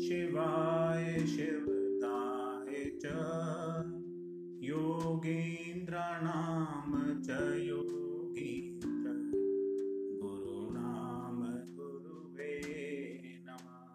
[0.00, 3.04] शिवाय शिवदाय च।
[4.64, 9.10] योगीन्द्राणां च योगीन्द्र
[10.22, 11.38] गुरुणाम
[11.76, 12.54] गुरुवे
[13.46, 13.86] नमः।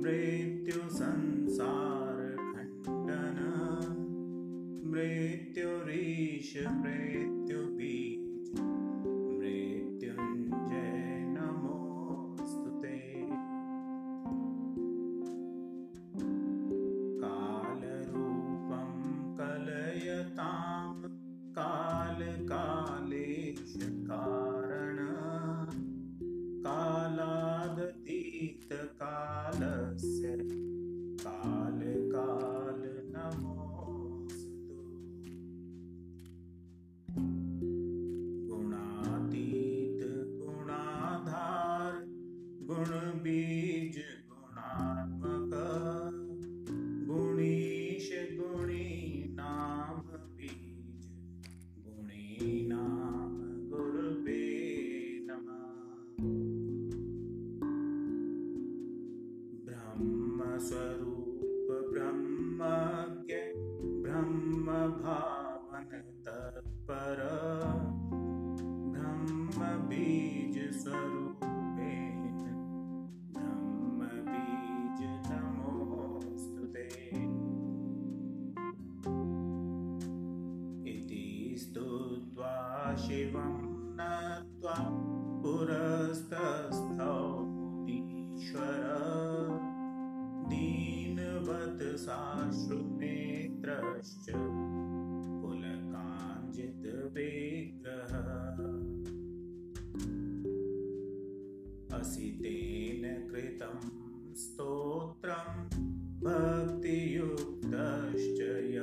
[0.00, 1.95] मृत्युसंसारखण्डन
[4.96, 8.58] मृत्युरीश मृत्युबीज।
[9.38, 13.26] मृत्युञ्जय नमोऽस्तु ते।
[17.20, 18.90] कालरूपं
[19.36, 21.02] कलयतां
[21.52, 24.96] कालकालेश कारण।
[26.62, 29.45] कालादतीतकालस्य
[43.26, 43.96] गुणबीज
[44.28, 45.54] गुणात्मक।
[47.08, 50.00] गुणीश गुणीनाम
[50.36, 51.06] बीज।
[51.78, 53.34] गुणीनाम
[53.72, 54.44] गुरुवे
[55.22, 55.64] नमः।
[59.64, 63.34] ब्रह्मस्वरूप ब्रह्मज्ञ
[64.02, 65.88] ब्रह्मभावन
[66.26, 67.18] तत्पर।
[68.92, 71.35] ब्रह्मबीजस्वरूपेण
[83.04, 83.56] शिवं
[83.98, 84.76] नत्वा
[85.42, 87.16] पुरस्तस्थौ
[87.48, 88.84] मुनीश्वर
[90.50, 93.06] दीनवत् साश्रुनेत्रश्च
[95.42, 96.32] पुलकाञ्जितविग्रह
[101.98, 103.76] असि तेन कृतं
[104.44, 105.48] स्तोत्रं
[106.24, 107.20] भक्तियुक्तश्च
[108.74, 108.78] य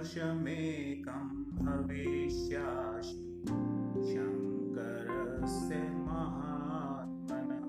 [0.00, 1.28] वर्षमेकं
[1.64, 3.42] भविष्यासि।
[4.12, 7.66] शङ्करस्य महात्मनः।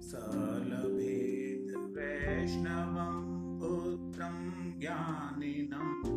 [0.00, 0.12] स
[0.66, 3.22] लभेद वैष्णवं
[3.60, 4.40] पुत्रं
[4.80, 6.11] ज्ञानिनं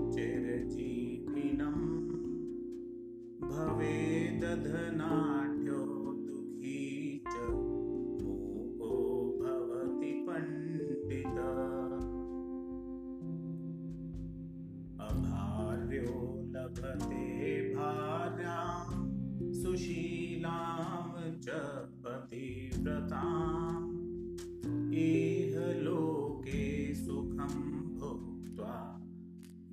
[15.16, 16.14] अभार्यो
[16.54, 17.26] लभते
[17.76, 19.04] भार्यां
[19.62, 21.60] सुशीलां च
[22.06, 23.88] पतिव्रताम्
[25.04, 25.56] इह
[25.86, 26.64] लोके
[27.04, 27.56] सुखं
[28.00, 28.76] भुक्त्वा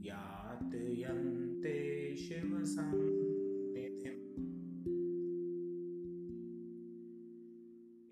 [0.07, 1.77] यातयन्ते
[2.25, 4.21] शिवसन्निधिम्